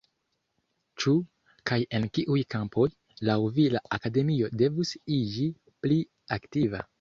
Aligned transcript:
Ĉu, 1.01 1.11
kaj 1.71 1.77
en 1.97 2.07
kiuj 2.19 2.37
kampoj, 2.55 2.87
laŭ 3.31 3.37
vi 3.59 3.67
la 3.77 3.83
Akademio 3.99 4.51
devus 4.63 4.95
iĝi 5.19 5.47
pli 5.85 6.01
aktiva? 6.41 6.83